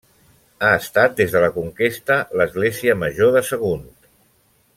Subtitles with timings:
[0.61, 3.87] Ha estat des de la conquesta, l'església Major de Sagunt.